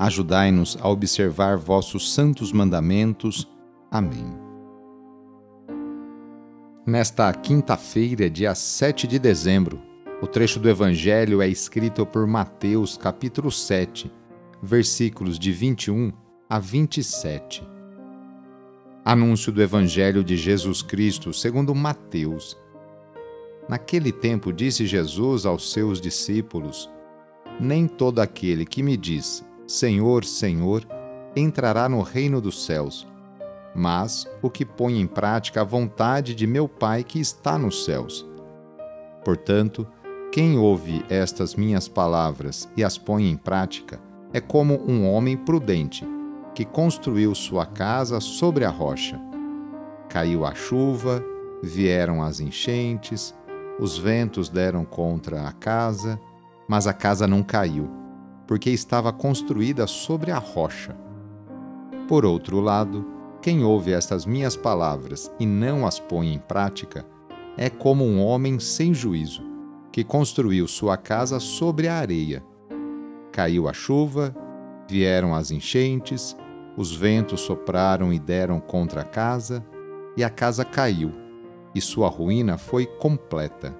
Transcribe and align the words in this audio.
Ajudai-nos 0.00 0.78
a 0.80 0.88
observar 0.88 1.58
vossos 1.58 2.14
santos 2.14 2.52
mandamentos. 2.52 3.46
Amém. 3.90 4.34
Nesta 6.86 7.30
quinta-feira, 7.34 8.30
dia 8.30 8.54
7 8.54 9.06
de 9.06 9.18
dezembro, 9.18 9.78
o 10.22 10.26
trecho 10.26 10.58
do 10.58 10.70
Evangelho 10.70 11.42
é 11.42 11.48
escrito 11.48 12.06
por 12.06 12.26
Mateus, 12.26 12.96
capítulo 12.96 13.50
7, 13.50 14.10
versículos 14.62 15.38
de 15.38 15.52
21 15.52 16.10
a 16.48 16.58
27. 16.58 17.62
Anúncio 19.04 19.52
do 19.52 19.60
Evangelho 19.60 20.24
de 20.24 20.34
Jesus 20.34 20.80
Cristo 20.80 21.30
segundo 21.30 21.74
Mateus. 21.74 22.56
Naquele 23.68 24.12
tempo 24.12 24.50
disse 24.50 24.86
Jesus 24.86 25.44
aos 25.44 25.70
seus 25.70 26.00
discípulos: 26.00 26.88
Nem 27.60 27.86
todo 27.86 28.20
aquele 28.20 28.64
que 28.64 28.82
me 28.82 28.96
diz, 28.96 29.44
Senhor, 29.70 30.24
Senhor, 30.24 30.84
entrará 31.36 31.88
no 31.88 32.02
reino 32.02 32.40
dos 32.40 32.66
céus, 32.66 33.06
mas 33.72 34.28
o 34.42 34.50
que 34.50 34.64
põe 34.64 35.00
em 35.00 35.06
prática 35.06 35.60
a 35.60 35.64
vontade 35.64 36.34
de 36.34 36.44
meu 36.44 36.66
Pai 36.68 37.04
que 37.04 37.20
está 37.20 37.56
nos 37.56 37.84
céus. 37.84 38.28
Portanto, 39.24 39.86
quem 40.32 40.58
ouve 40.58 41.04
estas 41.08 41.54
minhas 41.54 41.86
palavras 41.86 42.68
e 42.76 42.82
as 42.82 42.98
põe 42.98 43.30
em 43.30 43.36
prática 43.36 44.00
é 44.32 44.40
como 44.40 44.74
um 44.90 45.08
homem 45.08 45.36
prudente 45.36 46.04
que 46.52 46.64
construiu 46.64 47.32
sua 47.32 47.64
casa 47.64 48.18
sobre 48.18 48.64
a 48.64 48.70
rocha. 48.70 49.20
Caiu 50.08 50.44
a 50.44 50.52
chuva, 50.52 51.24
vieram 51.62 52.24
as 52.24 52.40
enchentes, 52.40 53.32
os 53.78 53.96
ventos 53.96 54.48
deram 54.48 54.84
contra 54.84 55.46
a 55.46 55.52
casa, 55.52 56.20
mas 56.66 56.88
a 56.88 56.92
casa 56.92 57.28
não 57.28 57.40
caiu 57.44 57.99
porque 58.50 58.70
estava 58.70 59.12
construída 59.12 59.86
sobre 59.86 60.32
a 60.32 60.38
rocha. 60.38 60.96
Por 62.08 62.26
outro 62.26 62.58
lado, 62.58 63.06
quem 63.40 63.62
ouve 63.62 63.92
estas 63.92 64.26
minhas 64.26 64.56
palavras 64.56 65.30
e 65.38 65.46
não 65.46 65.86
as 65.86 66.00
põe 66.00 66.34
em 66.34 66.38
prática 66.40 67.06
é 67.56 67.70
como 67.70 68.04
um 68.04 68.20
homem 68.20 68.58
sem 68.58 68.92
juízo, 68.92 69.40
que 69.92 70.02
construiu 70.02 70.66
sua 70.66 70.96
casa 70.96 71.38
sobre 71.38 71.86
a 71.86 71.94
areia. 71.94 72.44
Caiu 73.30 73.68
a 73.68 73.72
chuva, 73.72 74.34
vieram 74.88 75.32
as 75.32 75.52
enchentes, 75.52 76.36
os 76.76 76.92
ventos 76.92 77.42
sopraram 77.42 78.12
e 78.12 78.18
deram 78.18 78.58
contra 78.58 79.02
a 79.02 79.04
casa, 79.04 79.64
e 80.16 80.24
a 80.24 80.28
casa 80.28 80.64
caiu, 80.64 81.12
e 81.72 81.80
sua 81.80 82.08
ruína 82.08 82.58
foi 82.58 82.84
completa. 82.84 83.72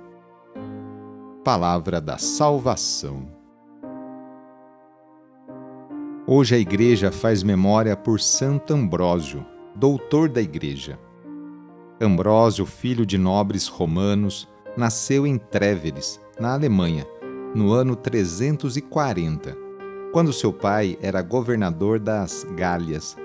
Palavra 1.43 2.01
da 2.01 2.19
Salvação. 2.19 3.40
Hoje 6.33 6.55
a 6.55 6.59
Igreja 6.59 7.11
faz 7.11 7.43
memória 7.43 7.97
por 7.97 8.21
Santo 8.21 8.73
Ambrósio, 8.73 9.45
doutor 9.75 10.29
da 10.29 10.41
Igreja. 10.41 10.97
Ambrósio, 12.01 12.65
filho 12.65 13.05
de 13.05 13.19
nobres 13.19 13.67
romanos, 13.67 14.49
nasceu 14.77 15.27
em 15.27 15.37
Tréveres, 15.37 16.21
na 16.39 16.53
Alemanha, 16.53 17.05
no 17.53 17.73
ano 17.73 17.97
340, 17.97 19.57
quando 20.13 20.33
seu 20.33 20.53
pai 20.53 20.97
era 21.03 21.21
governador 21.21 21.99
das 21.99 22.47
Gálias. 22.55 23.17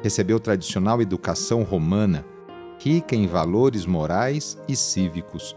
Recebeu 0.00 0.38
tradicional 0.38 1.02
educação 1.02 1.64
romana, 1.64 2.24
rica 2.78 3.16
em 3.16 3.26
valores 3.26 3.84
morais 3.84 4.56
e 4.68 4.76
cívicos. 4.76 5.56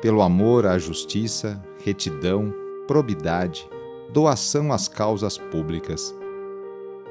Pelo 0.00 0.22
amor 0.22 0.64
à 0.64 0.78
justiça, 0.78 1.62
retidão, 1.84 2.54
probidade, 2.86 3.68
doação 4.12 4.72
às 4.72 4.88
causas 4.88 5.38
públicas. 5.38 6.14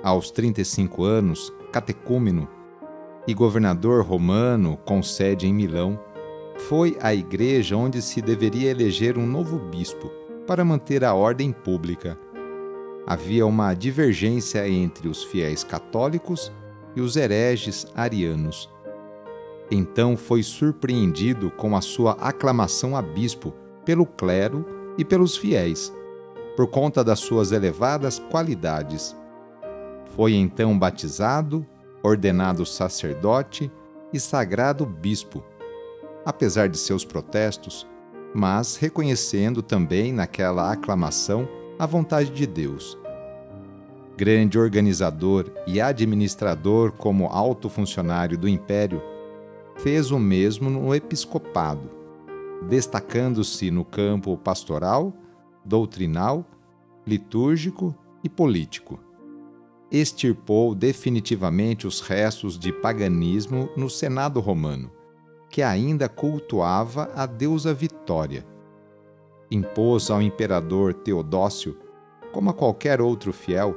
Aos 0.03 0.31
35 0.31 1.03
anos, 1.03 1.53
catecúmeno 1.71 2.47
e 3.25 3.33
governador 3.33 4.03
romano 4.03 4.77
com 4.85 5.01
sede 5.01 5.47
em 5.47 5.53
Milão, 5.53 5.99
foi 6.57 6.97
à 7.01 7.13
igreja 7.13 7.77
onde 7.77 8.01
se 8.01 8.21
deveria 8.21 8.69
eleger 8.69 9.17
um 9.17 9.25
novo 9.25 9.57
bispo 9.57 10.11
para 10.45 10.65
manter 10.65 11.05
a 11.05 11.13
ordem 11.13 11.53
pública. 11.53 12.19
Havia 13.07 13.45
uma 13.45 13.73
divergência 13.73 14.67
entre 14.67 15.07
os 15.07 15.23
fiéis 15.23 15.63
católicos 15.63 16.51
e 16.95 17.01
os 17.01 17.15
hereges 17.15 17.87
arianos. 17.95 18.69
Então 19.71 20.17
foi 20.17 20.43
surpreendido 20.43 21.49
com 21.51 21.77
a 21.77 21.81
sua 21.81 22.13
aclamação 22.13 22.95
a 22.95 23.01
bispo 23.01 23.53
pelo 23.85 24.05
clero 24.05 24.65
e 24.97 25.05
pelos 25.05 25.37
fiéis 25.37 25.93
por 26.55 26.67
conta 26.67 27.03
das 27.03 27.19
suas 27.19 27.51
elevadas 27.51 28.19
qualidades. 28.19 29.15
Foi 30.15 30.33
então 30.33 30.77
batizado, 30.77 31.65
ordenado 32.03 32.65
sacerdote 32.65 33.71
e 34.11 34.19
sagrado 34.19 34.85
bispo, 34.85 35.43
apesar 36.25 36.67
de 36.67 36.77
seus 36.77 37.05
protestos, 37.05 37.87
mas 38.33 38.75
reconhecendo 38.75 39.61
também 39.61 40.11
naquela 40.11 40.71
aclamação 40.71 41.47
a 41.77 41.85
vontade 41.85 42.31
de 42.31 42.45
Deus. 42.45 42.97
Grande 44.17 44.59
organizador 44.59 45.49
e 45.65 45.79
administrador 45.79 46.91
como 46.91 47.27
alto 47.27 47.69
funcionário 47.69 48.37
do 48.37 48.49
império, 48.49 49.01
fez 49.77 50.11
o 50.11 50.19
mesmo 50.19 50.69
no 50.69 50.93
episcopado, 50.93 51.89
destacando-se 52.67 53.71
no 53.71 53.85
campo 53.85 54.37
pastoral 54.37 55.13
doutrinal, 55.63 56.45
litúrgico 57.05 57.95
e 58.23 58.29
político. 58.29 58.99
Extirpou 59.91 60.75
definitivamente 60.75 61.87
os 61.87 62.01
restos 62.01 62.57
de 62.57 62.71
paganismo 62.71 63.69
no 63.75 63.89
Senado 63.89 64.39
romano, 64.39 64.91
que 65.49 65.63
ainda 65.63 66.07
cultuava 66.07 67.11
a 67.15 67.25
deusa 67.25 67.73
Vitória. 67.73 68.45
Impôs 69.49 70.11
ao 70.11 70.21
imperador 70.21 70.93
Teodócio, 70.93 71.75
como 72.31 72.51
a 72.51 72.53
qualquer 72.53 73.01
outro 73.01 73.33
fiel, 73.33 73.75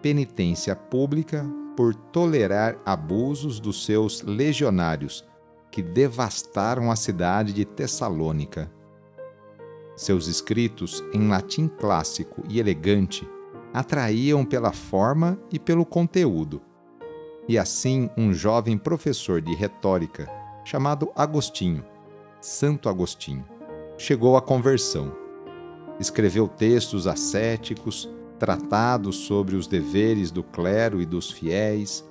penitência 0.00 0.74
pública 0.74 1.44
por 1.76 1.94
tolerar 1.94 2.78
abusos 2.84 3.60
dos 3.60 3.84
seus 3.84 4.22
legionários, 4.22 5.24
que 5.70 5.82
devastaram 5.82 6.90
a 6.90 6.96
cidade 6.96 7.52
de 7.52 7.64
Tessalônica. 7.64 8.72
Seus 10.00 10.28
escritos, 10.28 11.04
em 11.12 11.28
latim 11.28 11.68
clássico 11.68 12.42
e 12.48 12.58
elegante, 12.58 13.28
atraíam 13.70 14.46
pela 14.46 14.72
forma 14.72 15.38
e 15.52 15.58
pelo 15.58 15.84
conteúdo. 15.84 16.62
E 17.46 17.58
assim, 17.58 18.08
um 18.16 18.32
jovem 18.32 18.78
professor 18.78 19.42
de 19.42 19.54
retórica, 19.54 20.26
chamado 20.64 21.10
Agostinho, 21.14 21.84
Santo 22.40 22.88
Agostinho, 22.88 23.44
chegou 23.98 24.38
à 24.38 24.40
conversão. 24.40 25.14
Escreveu 25.98 26.48
textos 26.48 27.06
ascéticos, 27.06 28.08
tratados 28.38 29.16
sobre 29.16 29.54
os 29.54 29.66
deveres 29.66 30.30
do 30.30 30.42
clero 30.42 31.02
e 31.02 31.04
dos 31.04 31.30
fiéis, 31.30 32.02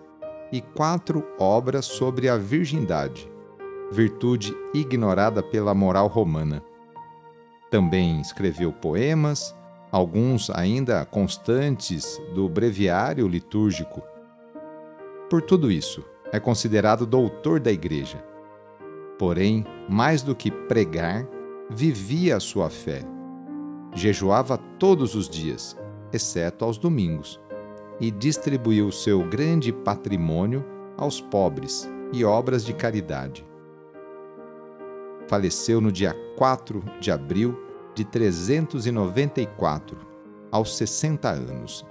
e 0.52 0.62
quatro 0.62 1.26
obras 1.40 1.86
sobre 1.86 2.30
a 2.30 2.38
virgindade, 2.38 3.28
virtude 3.92 4.56
ignorada 4.76 5.42
pela 5.42 5.74
moral 5.74 6.06
romana. 6.06 6.69
Também 7.70 8.20
escreveu 8.20 8.72
poemas, 8.74 9.56
alguns 9.92 10.50
ainda 10.50 11.06
constantes 11.06 12.20
do 12.34 12.50
breviário 12.50 13.28
litúrgico. 13.28 14.02
Por 15.30 15.42
tudo 15.42 15.72
isso, 15.72 16.04
é 16.32 16.40
considerado 16.40 17.06
doutor 17.06 17.60
da 17.60 17.72
Igreja. 17.72 18.24
Porém, 19.18 19.66
mais 19.88 20.22
do 20.22 20.36
que 20.36 20.50
pregar, 20.50 21.28
vivia 21.70 22.38
a 22.38 22.40
sua 22.40 22.70
fé. 22.70 23.02
Jejuava 23.94 24.58
todos 24.58 25.14
os 25.14 25.30
dias, 25.30 25.78
exceto 26.12 26.66
aos 26.66 26.78
domingos, 26.78 27.40
e 28.00 28.10
distribuiu 28.10 28.92
seu 28.92 29.28
grande 29.28 29.72
patrimônio 29.72 30.66
aos 30.98 31.20
pobres 31.20 31.90
e 32.14 32.24
obras 32.24 32.66
de 32.66 32.74
caridade. 32.74 33.49
Faleceu 35.30 35.80
no 35.80 35.92
dia 35.92 36.12
4 36.36 36.84
de 37.00 37.12
abril 37.12 37.56
de 37.94 38.04
394, 38.04 39.96
aos 40.52 40.76
60 40.76 41.30
anos. 41.30 41.86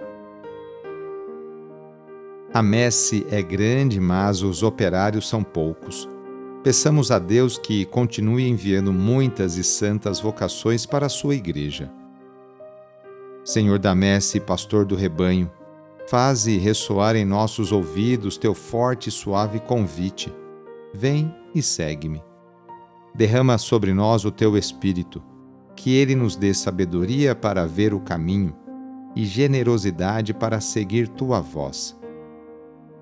A 2.53 2.61
messe 2.61 3.25
é 3.31 3.41
grande, 3.41 3.97
mas 3.97 4.41
os 4.41 4.61
operários 4.61 5.29
são 5.29 5.41
poucos. 5.41 6.09
Peçamos 6.65 7.11
a 7.11 7.17
Deus 7.17 7.57
que 7.57 7.85
continue 7.85 8.45
enviando 8.45 8.91
muitas 8.91 9.55
e 9.55 9.63
santas 9.63 10.19
vocações 10.19 10.85
para 10.85 11.05
a 11.05 11.09
sua 11.09 11.33
igreja. 11.33 11.89
Senhor 13.45 13.79
da 13.79 13.95
messe, 13.95 14.41
pastor 14.41 14.83
do 14.83 14.97
rebanho, 14.97 15.49
faze 16.09 16.57
ressoar 16.57 17.15
em 17.15 17.23
nossos 17.23 17.71
ouvidos 17.71 18.35
teu 18.35 18.53
forte 18.53 19.07
e 19.07 19.11
suave 19.13 19.61
convite. 19.61 20.29
Vem 20.93 21.33
e 21.55 21.61
segue-me. 21.61 22.28
Derrama 23.15 23.57
sobre 23.57 23.93
nós 23.93 24.25
o 24.25 24.31
teu 24.31 24.57
espírito, 24.57 25.21
que 25.75 25.95
ele 25.95 26.15
nos 26.15 26.35
dê 26.35 26.53
sabedoria 26.53 27.35
para 27.35 27.65
ver 27.65 27.93
o 27.93 27.99
caminho 27.99 28.55
e 29.15 29.25
generosidade 29.25 30.33
para 30.33 30.59
seguir 30.61 31.07
tua 31.07 31.39
voz 31.39 31.99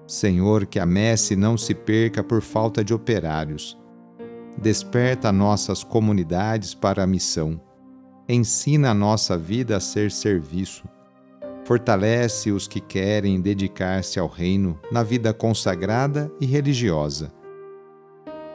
Senhor, 0.07 0.65
que 0.65 0.79
a 0.79 0.85
messe 0.85 1.35
não 1.35 1.57
se 1.57 1.75
perca 1.75 2.23
por 2.23 2.41
falta 2.41 2.81
de 2.81 2.93
operários. 2.93 3.77
Desperta 4.57 5.33
nossas 5.33 5.83
comunidades 5.83 6.73
para 6.73 7.03
a 7.03 7.07
missão. 7.07 7.59
Ensina 8.27 8.91
a 8.91 8.93
nossa 8.93 9.37
vida 9.37 9.75
a 9.75 9.79
ser 9.81 10.09
serviço. 10.09 10.87
Fortalece 11.65 12.51
os 12.51 12.67
que 12.67 12.79
querem 12.79 13.41
dedicar-se 13.41 14.17
ao 14.17 14.27
reino 14.27 14.79
na 14.89 15.03
vida 15.03 15.33
consagrada 15.33 16.31
e 16.39 16.45
religiosa. 16.45 17.33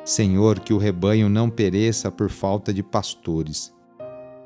Senhor, 0.04 0.58
que 0.58 0.72
o 0.72 0.78
rebanho 0.78 1.28
não 1.28 1.48
pereça 1.48 2.10
por 2.10 2.28
falta 2.28 2.72
de 2.72 2.82
pastores. 2.82 3.72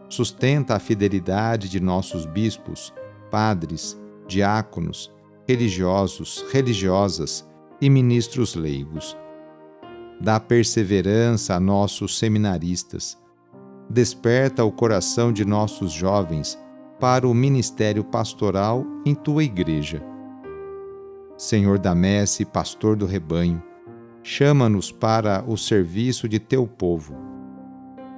Sustenta 0.08 0.74
a 0.74 0.78
fidelidade 0.78 1.68
de 1.68 1.80
nossos 1.80 2.26
bispos, 2.26 2.92
padres, 3.30 3.98
diáconos, 4.28 5.12
religiosos, 5.48 6.44
religiosas 6.52 7.48
e 7.80 7.88
ministros 7.88 8.54
leigos. 8.54 9.16
Dá 10.20 10.38
perseverança 10.38 11.54
a 11.54 11.60
nossos 11.60 12.18
seminaristas. 12.18 13.18
Desperta 13.88 14.64
o 14.64 14.72
coração 14.72 15.32
de 15.32 15.44
nossos 15.44 15.92
jovens 15.92 16.58
para 16.98 17.28
o 17.28 17.34
ministério 17.34 18.02
pastoral 18.02 18.84
em 19.04 19.14
tua 19.14 19.44
igreja. 19.44 20.02
Senhor 21.36 21.78
da 21.78 21.94
messe, 21.94 22.44
pastor 22.44 22.96
do 22.96 23.04
rebanho, 23.04 23.62
chama-nos 24.28 24.90
para 24.90 25.44
o 25.46 25.56
serviço 25.56 26.28
de 26.28 26.40
teu 26.40 26.66
povo. 26.66 27.14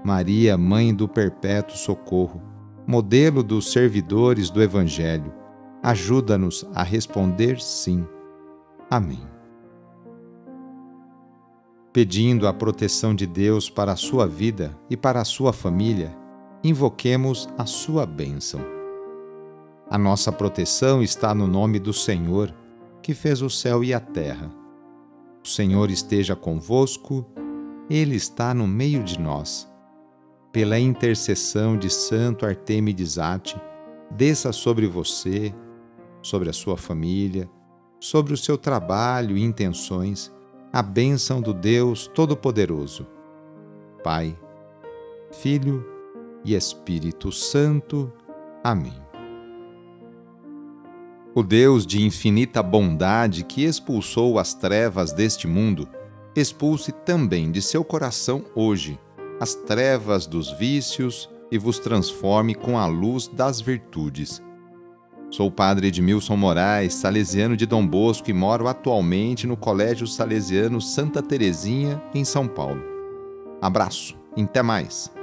Maria, 0.02 0.56
mãe 0.56 0.94
do 0.94 1.06
perpétuo 1.06 1.76
socorro, 1.76 2.40
modelo 2.86 3.42
dos 3.42 3.70
servidores 3.72 4.48
do 4.48 4.62
evangelho, 4.62 5.30
Ajuda-nos 5.82 6.66
a 6.74 6.82
responder 6.82 7.60
sim. 7.60 8.04
Amém. 8.90 9.22
Pedindo 11.92 12.48
a 12.48 12.52
proteção 12.52 13.14
de 13.14 13.26
Deus 13.26 13.70
para 13.70 13.92
a 13.92 13.96
sua 13.96 14.26
vida 14.26 14.76
e 14.90 14.96
para 14.96 15.20
a 15.20 15.24
sua 15.24 15.52
família, 15.52 16.16
invoquemos 16.64 17.48
a 17.56 17.64
sua 17.64 18.04
bênção. 18.04 18.60
A 19.88 19.96
nossa 19.96 20.32
proteção 20.32 21.00
está 21.02 21.32
no 21.32 21.46
nome 21.46 21.78
do 21.78 21.92
Senhor, 21.92 22.52
que 23.00 23.14
fez 23.14 23.40
o 23.40 23.48
céu 23.48 23.84
e 23.84 23.94
a 23.94 24.00
terra. 24.00 24.57
O 25.44 25.48
Senhor 25.48 25.90
esteja 25.90 26.36
convosco, 26.36 27.26
Ele 27.88 28.16
está 28.16 28.52
no 28.52 28.66
meio 28.66 29.02
de 29.02 29.20
nós. 29.20 29.70
Pela 30.52 30.78
intercessão 30.78 31.76
de 31.76 31.90
Santo 31.90 32.44
Artemides 32.44 33.18
Ate, 33.18 33.60
desça 34.10 34.52
sobre 34.52 34.86
você, 34.86 35.54
sobre 36.22 36.50
a 36.50 36.52
sua 36.52 36.76
família, 36.76 37.48
sobre 38.00 38.32
o 38.32 38.36
seu 38.36 38.56
trabalho 38.56 39.36
e 39.36 39.42
intenções, 39.42 40.32
a 40.72 40.82
bênção 40.82 41.40
do 41.40 41.52
Deus 41.54 42.06
Todo-Poderoso. 42.08 43.06
Pai, 44.02 44.38
Filho 45.30 45.84
e 46.44 46.54
Espírito 46.54 47.32
Santo. 47.32 48.12
Amém. 48.62 49.07
O 51.38 51.42
Deus 51.44 51.86
de 51.86 52.04
infinita 52.04 52.60
bondade 52.64 53.44
que 53.44 53.62
expulsou 53.62 54.40
as 54.40 54.54
trevas 54.54 55.12
deste 55.12 55.46
mundo, 55.46 55.88
expulse 56.34 56.90
também 56.90 57.52
de 57.52 57.62
seu 57.62 57.84
coração 57.84 58.44
hoje 58.56 58.98
as 59.38 59.54
trevas 59.54 60.26
dos 60.26 60.50
vícios 60.50 61.30
e 61.48 61.56
vos 61.56 61.78
transforme 61.78 62.56
com 62.56 62.76
a 62.76 62.86
luz 62.86 63.28
das 63.28 63.60
virtudes 63.60 64.42
Sou 65.30 65.48
padre 65.48 65.86
Edmilson 65.86 66.36
Moraes, 66.36 66.94
salesiano 66.94 67.56
de 67.56 67.66
Dom 67.66 67.86
Bosco 67.86 68.28
e 68.28 68.32
moro 68.32 68.66
atualmente 68.66 69.46
no 69.46 69.56
Colégio 69.56 70.08
Salesiano 70.08 70.80
Santa 70.80 71.22
Terezinha, 71.22 72.02
em 72.12 72.24
São 72.24 72.48
Paulo. 72.48 72.82
Abraço, 73.62 74.16
até 74.36 74.60
mais! 74.60 75.16